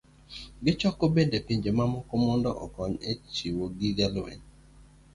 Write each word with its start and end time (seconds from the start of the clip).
Gichoko 0.63 1.03
bende 1.15 1.37
pinje 1.45 1.69
mamoko 1.79 2.13
mondo 2.25 2.49
okony 2.65 2.93
e 3.11 3.13
chiwo 3.33 3.65
gige 3.77 4.07
lweny 4.13 4.43